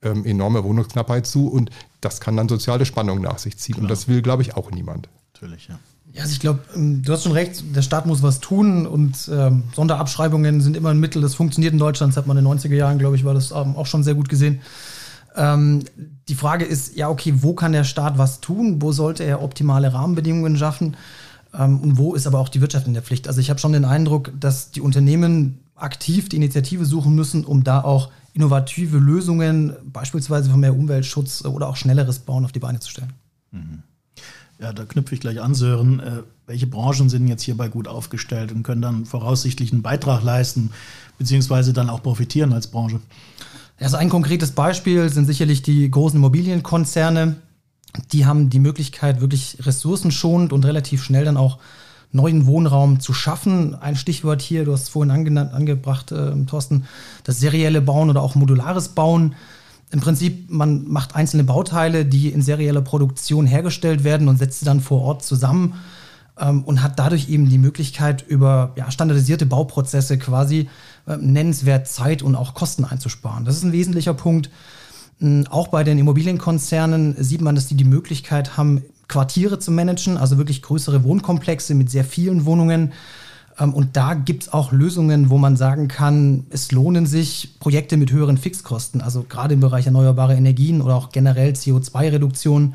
enorme 0.00 0.64
Wohnungsknappheit 0.64 1.26
zu 1.28 1.46
und 1.46 1.70
das 2.04 2.20
kann 2.20 2.36
dann 2.36 2.48
soziale 2.48 2.86
Spannung 2.86 3.20
nach 3.20 3.38
sich 3.38 3.56
ziehen. 3.58 3.74
Klar. 3.74 3.84
Und 3.84 3.90
das 3.90 4.08
will, 4.08 4.22
glaube 4.22 4.42
ich, 4.42 4.56
auch 4.56 4.70
niemand. 4.70 5.08
Natürlich, 5.32 5.68
ja. 5.68 5.78
Ja, 6.12 6.22
also 6.22 6.32
ich 6.32 6.40
glaube, 6.40 6.60
ähm, 6.76 7.02
du 7.02 7.12
hast 7.12 7.24
schon 7.24 7.32
recht, 7.32 7.74
der 7.74 7.82
Staat 7.82 8.06
muss 8.06 8.22
was 8.22 8.38
tun 8.38 8.86
und 8.86 9.28
ähm, 9.32 9.64
Sonderabschreibungen 9.74 10.60
sind 10.60 10.76
immer 10.76 10.90
ein 10.90 11.00
Mittel, 11.00 11.20
das 11.20 11.34
funktioniert 11.34 11.72
in 11.72 11.80
Deutschland, 11.80 12.12
das 12.12 12.16
hat 12.16 12.28
man 12.28 12.36
in 12.36 12.44
den 12.44 12.52
90er 12.52 12.74
Jahren, 12.74 13.00
glaube 13.00 13.16
ich, 13.16 13.24
war 13.24 13.34
das 13.34 13.50
ähm, 13.50 13.74
auch 13.74 13.86
schon 13.86 14.04
sehr 14.04 14.14
gut 14.14 14.28
gesehen. 14.28 14.60
Ähm, 15.34 15.82
die 16.28 16.36
Frage 16.36 16.64
ist, 16.64 16.96
ja, 16.96 17.08
okay, 17.08 17.34
wo 17.38 17.54
kann 17.54 17.72
der 17.72 17.82
Staat 17.82 18.16
was 18.16 18.40
tun? 18.40 18.80
Wo 18.80 18.92
sollte 18.92 19.24
er 19.24 19.42
optimale 19.42 19.92
Rahmenbedingungen 19.92 20.56
schaffen? 20.56 20.96
Ähm, 21.52 21.80
und 21.80 21.98
wo 21.98 22.14
ist 22.14 22.28
aber 22.28 22.38
auch 22.38 22.48
die 22.48 22.60
Wirtschaft 22.60 22.86
in 22.86 22.94
der 22.94 23.02
Pflicht? 23.02 23.26
Also 23.26 23.40
ich 23.40 23.50
habe 23.50 23.58
schon 23.58 23.72
den 23.72 23.84
Eindruck, 23.84 24.30
dass 24.38 24.70
die 24.70 24.80
Unternehmen 24.80 25.58
aktiv 25.74 26.28
die 26.28 26.36
Initiative 26.36 26.84
suchen 26.84 27.16
müssen, 27.16 27.44
um 27.44 27.64
da 27.64 27.82
auch 27.82 28.10
innovative 28.34 28.98
Lösungen, 28.98 29.74
beispielsweise 29.84 30.50
für 30.50 30.56
mehr 30.56 30.76
Umweltschutz 30.76 31.44
oder 31.44 31.68
auch 31.68 31.76
schnelleres 31.76 32.18
Bauen 32.18 32.44
auf 32.44 32.52
die 32.52 32.58
Beine 32.58 32.80
zu 32.80 32.90
stellen. 32.90 33.12
Mhm. 33.52 33.82
Ja, 34.60 34.72
da 34.72 34.84
knüpfe 34.84 35.14
ich 35.14 35.20
gleich 35.20 35.40
an, 35.40 35.54
Sören. 35.54 36.00
Äh, 36.00 36.22
welche 36.46 36.66
Branchen 36.66 37.08
sind 37.08 37.26
jetzt 37.26 37.42
hierbei 37.42 37.68
gut 37.68 37.88
aufgestellt 37.88 38.52
und 38.52 38.62
können 38.62 38.82
dann 38.82 39.06
voraussichtlich 39.06 39.72
einen 39.72 39.82
Beitrag 39.82 40.22
leisten, 40.22 40.70
beziehungsweise 41.18 41.72
dann 41.72 41.90
auch 41.90 42.02
profitieren 42.02 42.52
als 42.52 42.66
Branche? 42.66 43.00
Also 43.78 43.96
ein 43.96 44.08
konkretes 44.08 44.52
Beispiel 44.52 45.08
sind 45.08 45.26
sicherlich 45.26 45.62
die 45.62 45.90
großen 45.90 46.18
Immobilienkonzerne. 46.18 47.36
Die 48.12 48.26
haben 48.26 48.50
die 48.50 48.58
Möglichkeit, 48.58 49.20
wirklich 49.20 49.58
ressourcenschonend 49.60 50.52
und 50.52 50.64
relativ 50.64 51.02
schnell 51.02 51.24
dann 51.24 51.36
auch 51.36 51.58
neuen 52.14 52.46
Wohnraum 52.46 53.00
zu 53.00 53.12
schaffen. 53.12 53.74
Ein 53.74 53.96
Stichwort 53.96 54.40
hier, 54.40 54.64
du 54.64 54.72
hast 54.72 54.84
es 54.84 54.88
vorhin 54.88 55.10
ange 55.10 55.52
angebracht, 55.52 56.12
äh, 56.12 56.32
Thorsten, 56.46 56.84
das 57.24 57.40
serielle 57.40 57.80
Bauen 57.80 58.08
oder 58.08 58.22
auch 58.22 58.36
modulares 58.36 58.88
Bauen. 58.90 59.34
Im 59.90 60.00
Prinzip, 60.00 60.50
man 60.50 60.88
macht 60.88 61.14
einzelne 61.14 61.44
Bauteile, 61.44 62.04
die 62.04 62.28
in 62.28 62.40
serieller 62.40 62.80
Produktion 62.82 63.46
hergestellt 63.46 64.04
werden 64.04 64.28
und 64.28 64.38
setzt 64.38 64.60
sie 64.60 64.64
dann 64.64 64.80
vor 64.80 65.02
Ort 65.02 65.24
zusammen 65.24 65.74
ähm, 66.38 66.62
und 66.64 66.82
hat 66.82 66.98
dadurch 66.98 67.28
eben 67.28 67.48
die 67.48 67.58
Möglichkeit, 67.58 68.24
über 68.26 68.72
ja, 68.76 68.90
standardisierte 68.90 69.46
Bauprozesse 69.46 70.16
quasi 70.16 70.68
äh, 71.06 71.16
nennenswert 71.16 71.88
Zeit 71.88 72.22
und 72.22 72.36
auch 72.36 72.54
Kosten 72.54 72.84
einzusparen. 72.84 73.44
Das 73.44 73.56
ist 73.56 73.64
ein 73.64 73.72
wesentlicher 73.72 74.14
Punkt. 74.14 74.50
Ähm, 75.20 75.46
auch 75.50 75.68
bei 75.68 75.84
den 75.84 75.98
Immobilienkonzernen 75.98 77.16
sieht 77.18 77.40
man, 77.40 77.54
dass 77.54 77.66
die 77.66 77.76
die 77.76 77.84
Möglichkeit 77.84 78.56
haben, 78.56 78.82
Quartiere 79.08 79.58
zu 79.58 79.70
managen, 79.70 80.16
also 80.16 80.38
wirklich 80.38 80.62
größere 80.62 81.04
Wohnkomplexe 81.04 81.74
mit 81.74 81.90
sehr 81.90 82.04
vielen 82.04 82.44
Wohnungen. 82.44 82.92
Ähm, 83.58 83.74
und 83.74 83.96
da 83.96 84.14
gibt 84.14 84.44
es 84.44 84.52
auch 84.52 84.72
Lösungen, 84.72 85.30
wo 85.30 85.38
man 85.38 85.56
sagen 85.56 85.88
kann, 85.88 86.46
es 86.50 86.72
lohnen 86.72 87.06
sich 87.06 87.56
Projekte 87.60 87.96
mit 87.96 88.12
höheren 88.12 88.38
Fixkosten, 88.38 89.00
also 89.00 89.24
gerade 89.28 89.54
im 89.54 89.60
Bereich 89.60 89.86
erneuerbare 89.86 90.34
Energien 90.34 90.80
oder 90.80 90.94
auch 90.94 91.10
generell 91.10 91.52
CO2-Reduktion. 91.52 92.74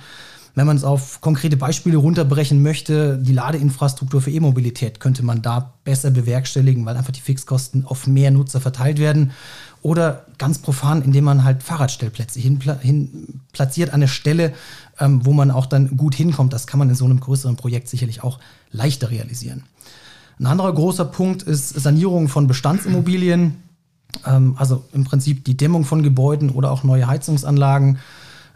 Wenn 0.55 0.67
man 0.67 0.77
es 0.77 0.83
auf 0.83 1.21
konkrete 1.21 1.57
Beispiele 1.57 1.97
runterbrechen 1.97 2.61
möchte, 2.61 3.17
die 3.17 3.33
Ladeinfrastruktur 3.33 4.21
für 4.21 4.31
E-Mobilität 4.31 4.99
könnte 4.99 5.23
man 5.23 5.41
da 5.41 5.73
besser 5.83 6.11
bewerkstelligen, 6.11 6.85
weil 6.85 6.97
einfach 6.97 7.13
die 7.13 7.21
Fixkosten 7.21 7.85
auf 7.85 8.07
mehr 8.07 8.31
Nutzer 8.31 8.59
verteilt 8.59 8.99
werden. 8.99 9.31
Oder 9.81 10.25
ganz 10.37 10.59
profan, 10.59 11.01
indem 11.01 11.23
man 11.23 11.43
halt 11.43 11.63
Fahrradstellplätze 11.63 12.39
hin, 12.39 12.59
hin 12.81 13.41
platziert 13.53 13.89
an 13.89 13.95
eine 13.95 14.07
Stelle, 14.07 14.53
ähm, 14.99 15.25
wo 15.25 15.31
man 15.31 15.51
auch 15.51 15.65
dann 15.65 15.95
gut 15.95 16.15
hinkommt. 16.15 16.51
Das 16.51 16.67
kann 16.67 16.79
man 16.79 16.89
in 16.89 16.95
so 16.95 17.05
einem 17.05 17.19
größeren 17.19 17.55
Projekt 17.55 17.87
sicherlich 17.87 18.23
auch 18.23 18.39
leichter 18.71 19.09
realisieren. 19.09 19.63
Ein 20.39 20.47
anderer 20.47 20.73
großer 20.73 21.05
Punkt 21.05 21.43
ist 21.43 21.69
Sanierung 21.69 22.27
von 22.27 22.47
Bestandsimmobilien, 22.47 23.55
ähm, 24.25 24.55
also 24.57 24.83
im 24.93 25.05
Prinzip 25.05 25.45
die 25.45 25.55
Dämmung 25.57 25.85
von 25.85 26.03
Gebäuden 26.03 26.49
oder 26.49 26.71
auch 26.71 26.83
neue 26.83 27.07
Heizungsanlagen. 27.07 27.99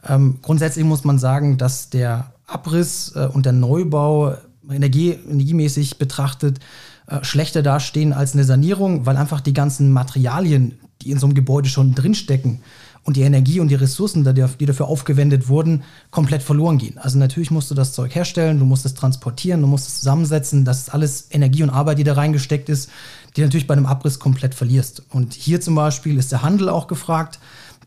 Ähm, 0.07 0.39
grundsätzlich 0.41 0.85
muss 0.85 1.03
man 1.03 1.19
sagen, 1.19 1.57
dass 1.57 1.89
der 1.89 2.31
Abriss 2.47 3.13
äh, 3.15 3.27
und 3.27 3.45
der 3.45 3.53
Neubau 3.53 4.35
energie, 4.69 5.11
energiemäßig 5.11 5.97
betrachtet 5.97 6.59
äh, 7.07 7.23
schlechter 7.23 7.61
dastehen 7.61 8.13
als 8.13 8.33
eine 8.33 8.43
Sanierung, 8.43 9.05
weil 9.05 9.17
einfach 9.17 9.41
die 9.41 9.53
ganzen 9.53 9.91
Materialien, 9.91 10.79
die 11.03 11.11
in 11.11 11.19
so 11.19 11.27
einem 11.27 11.35
Gebäude 11.35 11.69
schon 11.69 11.95
drinstecken 11.95 12.59
und 13.03 13.17
die 13.17 13.21
Energie 13.21 13.59
und 13.59 13.67
die 13.67 13.75
Ressourcen, 13.75 14.23
die 14.23 14.65
dafür 14.65 14.87
aufgewendet 14.87 15.49
wurden, 15.49 15.83
komplett 16.09 16.41
verloren 16.41 16.77
gehen. 16.77 16.97
Also 16.97 17.17
natürlich 17.17 17.51
musst 17.51 17.69
du 17.69 17.75
das 17.75 17.91
Zeug 17.91 18.15
herstellen, 18.15 18.59
du 18.59 18.65
musst 18.65 18.85
es 18.85 18.93
transportieren, 18.93 19.61
du 19.61 19.67
musst 19.67 19.87
es 19.87 19.99
zusammensetzen. 19.99 20.63
Das 20.63 20.79
ist 20.79 20.93
alles 20.93 21.27
Energie 21.31 21.63
und 21.63 21.69
Arbeit, 21.69 21.99
die 21.99 22.05
da 22.05 22.13
reingesteckt 22.13 22.69
ist, 22.69 22.89
die 23.35 23.41
natürlich 23.41 23.67
bei 23.67 23.73
einem 23.73 23.85
Abriss 23.85 24.19
komplett 24.19 24.55
verlierst. 24.55 25.03
Und 25.09 25.33
hier 25.33 25.59
zum 25.59 25.75
Beispiel 25.75 26.17
ist 26.17 26.31
der 26.31 26.43
Handel 26.43 26.69
auch 26.69 26.87
gefragt, 26.87 27.39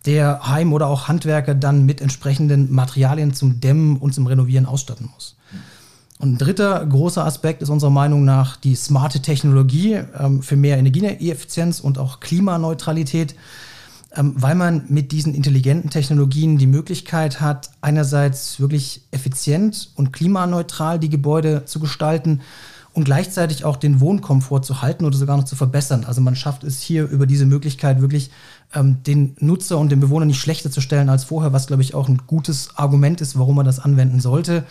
der 0.04 0.46
Heim- 0.48 0.72
oder 0.72 0.86
auch 0.86 1.08
Handwerker 1.08 1.54
dann 1.54 1.86
mit 1.86 2.00
entsprechenden 2.00 2.70
Materialien 2.72 3.32
zum 3.32 3.60
Dämmen 3.60 3.96
und 3.96 4.14
zum 4.14 4.26
Renovieren 4.26 4.66
ausstatten 4.66 5.08
muss. 5.12 5.36
Ein 6.18 6.38
dritter 6.38 6.84
großer 6.86 7.26
Aspekt 7.26 7.60
ist 7.60 7.68
unserer 7.68 7.90
Meinung 7.90 8.24
nach 8.24 8.56
die 8.56 8.74
smarte 8.74 9.20
Technologie 9.20 10.00
ähm, 10.18 10.42
für 10.42 10.56
mehr 10.56 10.78
Energieeffizienz 10.78 11.80
und 11.80 11.98
auch 11.98 12.20
Klimaneutralität, 12.20 13.34
ähm, 14.14 14.32
weil 14.34 14.54
man 14.54 14.86
mit 14.88 15.12
diesen 15.12 15.34
intelligenten 15.34 15.90
Technologien 15.90 16.56
die 16.56 16.66
Möglichkeit 16.66 17.42
hat, 17.42 17.70
einerseits 17.82 18.58
wirklich 18.60 19.02
effizient 19.10 19.90
und 19.94 20.14
klimaneutral 20.14 20.98
die 20.98 21.10
Gebäude 21.10 21.66
zu 21.66 21.80
gestalten 21.80 22.40
und 22.94 23.04
gleichzeitig 23.04 23.66
auch 23.66 23.76
den 23.76 24.00
Wohnkomfort 24.00 24.62
zu 24.62 24.80
halten 24.80 25.04
oder 25.04 25.18
sogar 25.18 25.36
noch 25.36 25.44
zu 25.44 25.54
verbessern. 25.54 26.06
Also 26.06 26.22
man 26.22 26.34
schafft 26.34 26.64
es 26.64 26.80
hier 26.80 27.06
über 27.06 27.26
diese 27.26 27.44
Möglichkeit 27.44 28.00
wirklich 28.00 28.30
ähm, 28.74 29.02
den 29.02 29.36
Nutzer 29.38 29.76
und 29.76 29.92
den 29.92 30.00
Bewohner 30.00 30.24
nicht 30.24 30.40
schlechter 30.40 30.70
zu 30.70 30.80
stellen 30.80 31.10
als 31.10 31.24
vorher, 31.24 31.52
was 31.52 31.66
glaube 31.66 31.82
ich 31.82 31.94
auch 31.94 32.08
ein 32.08 32.22
gutes 32.26 32.70
Argument 32.74 33.20
ist, 33.20 33.38
warum 33.38 33.56
man 33.56 33.66
das 33.66 33.80
anwenden 33.80 34.20
sollte. 34.20 34.64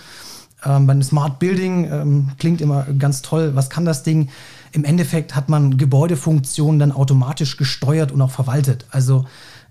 Ähm, 0.66 0.88
beim 0.88 1.02
Smart 1.04 1.40
Building 1.40 1.92
ähm, 1.92 2.32
klingt 2.40 2.62
immer 2.62 2.84
ganz 2.98 3.22
toll. 3.22 3.52
Was 3.54 3.70
kann 3.70 3.86
das 3.86 4.04
Ding? 4.04 4.30
Im 4.72 4.84
Endeffekt 4.84 5.36
hat 5.36 5.48
man 5.48 5.78
Gebäudefunktionen 5.78 6.80
dann 6.80 6.92
automatisch 6.92 7.58
gesteuert 7.58 8.12
und 8.12 8.22
auch 8.22 8.32
verwaltet. 8.32 8.86
Also 8.90 9.26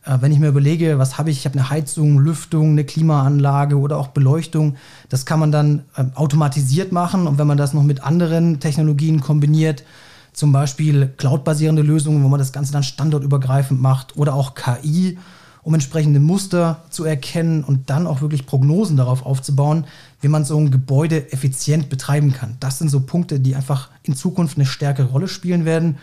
äh, 0.04 0.18
wenn 0.20 0.32
ich 0.32 0.38
mir 0.38 0.48
überlege, 0.48 0.98
was 0.98 1.18
habe 1.18 1.30
ich, 1.30 1.38
ich 1.38 1.44
habe 1.46 1.58
eine 1.58 1.70
Heizung, 1.70 2.18
Lüftung, 2.18 2.70
eine 2.70 2.84
Klimaanlage 2.84 3.78
oder 3.78 3.98
auch 3.98 4.08
Beleuchtung, 4.08 4.76
das 5.08 5.26
kann 5.26 5.40
man 5.40 5.52
dann 5.52 5.84
äh, 5.96 6.04
automatisiert 6.14 6.92
machen 6.92 7.26
und 7.26 7.38
wenn 7.38 7.46
man 7.46 7.58
das 7.58 7.74
noch 7.74 7.82
mit 7.82 8.02
anderen 8.02 8.60
Technologien 8.60 9.20
kombiniert, 9.20 9.84
zum 10.32 10.52
Beispiel 10.52 11.12
cloudbasierende 11.16 11.82
Lösungen, 11.82 12.24
wo 12.24 12.28
man 12.28 12.40
das 12.40 12.52
Ganze 12.52 12.72
dann 12.72 12.82
standortübergreifend 12.82 13.80
macht 13.80 14.16
oder 14.16 14.34
auch 14.34 14.54
KI, 14.54 15.16
um 15.64 15.73
entsprechende 15.73 16.21
Muster 16.21 16.83
zu 16.90 17.04
erkennen 17.04 17.64
und 17.64 17.88
dann 17.90 18.06
auch 18.06 18.21
wirklich 18.21 18.47
Prognosen 18.47 18.97
darauf 18.97 19.25
aufzubauen, 19.25 19.87
wie 20.21 20.28
man 20.28 20.44
so 20.44 20.59
ein 20.59 20.71
Gebäude 20.71 21.33
effizient 21.33 21.88
betreiben 21.88 22.33
kann. 22.33 22.56
Das 22.61 22.78
sind 22.78 22.90
so 22.90 23.00
Punkte, 23.00 23.40
die 23.40 23.56
einfach 23.56 23.88
in 24.02 24.14
Zukunft 24.14 24.59
eine 24.59 24.66
stärkere 24.66 25.09
Rolle 25.09 25.26
spielen 25.26 25.64
werden. 25.64 25.97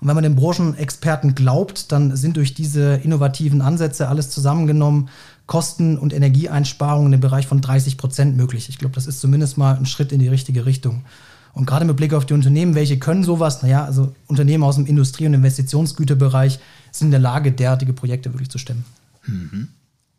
Und 0.00 0.08
wenn 0.08 0.14
man 0.16 0.24
den 0.24 0.36
Branchenexperten 0.36 1.34
glaubt, 1.34 1.90
dann 1.92 2.16
sind 2.16 2.36
durch 2.36 2.52
diese 2.52 2.96
innovativen 2.96 3.62
Ansätze 3.62 4.08
alles 4.08 4.28
zusammengenommen 4.28 5.08
Kosten- 5.46 5.96
und 5.96 6.12
Energieeinsparungen 6.12 7.12
im 7.12 7.20
Bereich 7.20 7.46
von 7.46 7.60
30 7.60 7.96
Prozent 7.96 8.36
möglich. 8.36 8.68
Ich 8.68 8.78
glaube, 8.78 8.96
das 8.96 9.06
ist 9.06 9.20
zumindest 9.20 9.56
mal 9.56 9.76
ein 9.76 9.86
Schritt 9.86 10.10
in 10.10 10.18
die 10.18 10.28
richtige 10.28 10.66
Richtung. 10.66 11.04
Und 11.52 11.66
gerade 11.66 11.86
mit 11.86 11.96
Blick 11.96 12.12
auf 12.12 12.26
die 12.26 12.34
Unternehmen, 12.34 12.74
welche 12.74 12.98
können 12.98 13.24
sowas? 13.24 13.62
Naja, 13.62 13.84
also 13.84 14.12
Unternehmen 14.26 14.64
aus 14.64 14.74
dem 14.74 14.84
Industrie- 14.84 15.26
und 15.26 15.34
Investitionsgüterbereich 15.34 16.58
sind 16.98 17.08
in 17.08 17.12
der 17.12 17.20
Lage, 17.20 17.52
derartige 17.52 17.92
Projekte 17.92 18.32
wirklich 18.32 18.50
zu 18.50 18.58
stemmen. 18.58 18.84
Mhm. 19.26 19.68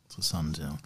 Interessant, 0.10 0.58
ja. 0.58 0.78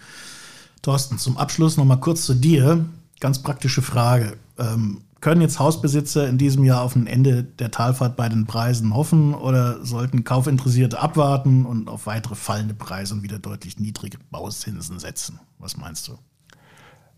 Thorsten, 0.81 1.17
zum 1.17 1.37
Abschluss 1.37 1.77
noch 1.77 1.85
mal 1.85 1.97
kurz 1.97 2.25
zu 2.25 2.33
dir. 2.33 2.85
Ganz 3.19 3.39
praktische 3.39 3.81
Frage. 3.81 4.37
Ähm, 4.57 5.01
können 5.21 5.41
jetzt 5.41 5.59
Hausbesitzer 5.59 6.27
in 6.27 6.39
diesem 6.39 6.63
Jahr 6.63 6.81
auf 6.81 6.95
ein 6.95 7.05
Ende 7.05 7.43
der 7.43 7.69
Talfahrt 7.69 8.17
bei 8.17 8.27
den 8.27 8.47
Preisen 8.47 8.95
hoffen 8.95 9.35
oder 9.35 9.85
sollten 9.85 10.23
Kaufinteressierte 10.23 10.99
abwarten 10.99 11.65
und 11.65 11.87
auf 11.87 12.07
weitere 12.07 12.33
fallende 12.33 12.73
Preise 12.73 13.13
und 13.13 13.23
wieder 13.23 13.37
deutlich 13.37 13.79
niedrige 13.79 14.17
Bauzinsen 14.31 14.97
setzen? 14.97 15.39
Was 15.59 15.77
meinst 15.77 16.07
du? 16.07 16.17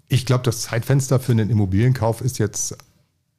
Ich 0.10 0.26
glaube, 0.26 0.44
das 0.44 0.64
Zeitfenster 0.64 1.22
für 1.22 1.32
einen 1.32 1.50
Immobilienkauf 1.50 2.20
ist 2.20 2.40
jetzt 2.40 2.78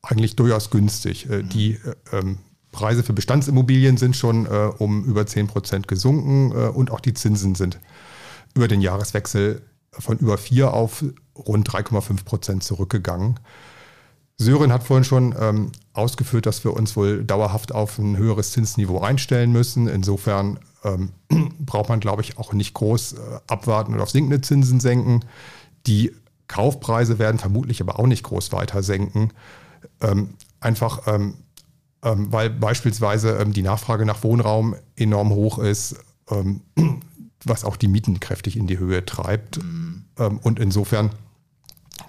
eigentlich 0.00 0.34
durchaus 0.34 0.70
günstig. 0.70 1.28
Äh, 1.28 1.42
mhm. 1.42 1.48
Die 1.50 1.72
äh, 1.72 1.94
ähm, 2.12 2.38
Preise 2.74 3.02
für 3.02 3.12
Bestandsimmobilien 3.12 3.96
sind 3.96 4.16
schon 4.16 4.46
äh, 4.46 4.70
um 4.78 5.04
über 5.04 5.26
10 5.26 5.46
Prozent 5.46 5.88
gesunken 5.88 6.50
äh, 6.52 6.68
und 6.68 6.90
auch 6.90 7.00
die 7.00 7.14
Zinsen 7.14 7.54
sind 7.54 7.78
über 8.54 8.68
den 8.68 8.80
Jahreswechsel 8.80 9.62
von 9.92 10.18
über 10.18 10.36
4 10.36 10.74
auf 10.74 11.04
rund 11.36 11.68
3,5 11.68 12.24
Prozent 12.24 12.64
zurückgegangen. 12.64 13.40
Sören 14.36 14.72
hat 14.72 14.82
vorhin 14.82 15.04
schon 15.04 15.34
ähm, 15.40 15.70
ausgeführt, 15.92 16.46
dass 16.46 16.64
wir 16.64 16.74
uns 16.74 16.96
wohl 16.96 17.24
dauerhaft 17.24 17.72
auf 17.72 17.98
ein 17.98 18.16
höheres 18.16 18.50
Zinsniveau 18.50 19.00
einstellen 19.00 19.52
müssen. 19.52 19.86
Insofern 19.86 20.58
ähm, 20.82 21.10
braucht 21.60 21.88
man, 21.88 22.00
glaube 22.00 22.22
ich, 22.22 22.36
auch 22.38 22.52
nicht 22.52 22.74
groß 22.74 23.12
äh, 23.12 23.18
abwarten 23.46 23.94
und 23.94 24.00
auf 24.00 24.10
sinkende 24.10 24.40
Zinsen 24.40 24.80
senken. 24.80 25.24
Die 25.86 26.12
Kaufpreise 26.48 27.20
werden 27.20 27.38
vermutlich 27.38 27.80
aber 27.80 28.00
auch 28.00 28.06
nicht 28.08 28.24
groß 28.24 28.50
weiter 28.52 28.82
senken. 28.82 29.30
Ähm, 30.00 30.34
einfach 30.60 31.06
ähm, 31.06 31.34
weil 32.04 32.50
beispielsweise 32.50 33.38
ähm, 33.38 33.52
die 33.52 33.62
Nachfrage 33.62 34.04
nach 34.04 34.22
Wohnraum 34.22 34.76
enorm 34.96 35.30
hoch 35.30 35.58
ist, 35.58 35.96
was 37.44 37.64
auch 37.64 37.76
die 37.76 37.88
Mieten 37.88 38.20
kräftig 38.20 38.56
in 38.56 38.66
die 38.66 38.78
Höhe 38.78 39.04
treibt. 39.04 39.62
Mhm. 39.62 40.04
und 40.42 40.58
insofern 40.58 41.10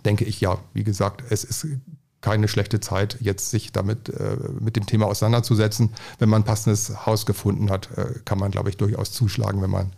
denke 0.05 0.23
ich 0.23 0.39
ja, 0.39 0.57
wie 0.73 0.83
gesagt, 0.83 1.23
es 1.29 1.43
ist 1.43 1.67
keine 2.25 2.47
schlechte 2.47 2.79
Zeit, 2.79 3.17
jetzt 3.19 3.51
sich 3.51 3.71
damit 3.71 4.09
äh, 4.09 4.37
mit 4.59 4.75
dem 4.75 4.87
Thema 4.87 5.05
auseinanderzusetzen. 5.05 5.91
Wenn 6.17 6.27
man 6.27 6.41
ein 6.41 6.45
passendes 6.45 7.05
Haus 7.05 7.27
gefunden 7.27 7.69
hat, 7.69 7.89
äh, 7.97 8.19
kann 8.25 8.39
man, 8.39 8.49
glaube 8.49 8.69
ich, 8.71 8.77
durchaus 8.77 9.11
zuschlagen, 9.11 9.61
wenn 9.61 9.69
man 9.69 9.91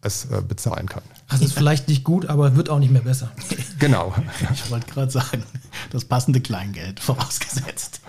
es 0.00 0.26
äh, 0.26 0.42
bezahlen 0.46 0.86
kann. 0.86 1.02
Also 1.26 1.44
ist 1.44 1.54
vielleicht 1.54 1.88
nicht 1.88 2.04
gut, 2.04 2.26
aber 2.26 2.54
wird 2.54 2.70
auch 2.70 2.78
nicht 2.78 2.92
mehr 2.92 3.02
besser. 3.02 3.32
genau. 3.80 4.14
Ich 4.54 4.70
wollte 4.70 4.86
gerade 4.92 5.10
sagen, 5.10 5.42
das 5.90 6.04
passende 6.04 6.40
Kleingeld 6.40 7.00
vorausgesetzt. 7.00 8.00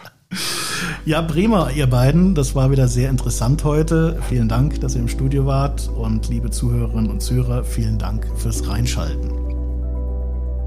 Ja, 1.05 1.21
prima, 1.21 1.69
ihr 1.71 1.87
beiden. 1.87 2.33
Das 2.33 2.55
war 2.55 2.71
wieder 2.71 2.87
sehr 2.87 3.09
interessant 3.09 3.65
heute. 3.65 4.17
Vielen 4.29 4.47
Dank, 4.47 4.79
dass 4.79 4.95
ihr 4.95 5.01
im 5.01 5.09
Studio 5.09 5.45
wart. 5.45 5.89
Und 5.89 6.29
liebe 6.29 6.49
Zuhörerinnen 6.49 7.11
und 7.11 7.21
Zuhörer, 7.21 7.65
vielen 7.65 7.97
Dank 7.97 8.25
fürs 8.37 8.69
Reinschalten. 8.69 9.29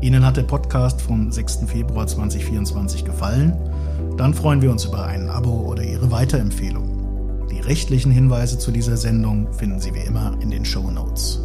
Ihnen 0.03 0.27
hat 0.27 0.37
der 0.37 0.43
Podcast 0.43 1.01
vom 1.01 1.33
6. 1.33 1.61
Februar 1.69 2.07
2024 2.07 3.07
gefallen? 3.07 3.57
Dann 4.19 4.35
freuen 4.35 4.61
wir 4.61 4.71
uns 4.71 4.85
über 4.85 5.07
ein 5.07 5.31
Abo 5.31 5.71
oder 5.71 5.83
Ihre 5.83 6.11
Weiterempfehlung. 6.11 7.47
Die 7.51 7.61
rechtlichen 7.61 8.13
Hinweise 8.13 8.59
zu 8.59 8.73
dieser 8.73 8.99
Sendung 8.99 9.51
finden 9.55 9.81
Sie 9.81 9.95
wie 9.95 10.07
immer 10.07 10.37
in 10.43 10.51
den 10.51 10.67
Show 10.67 10.91
Notes. 10.91 11.41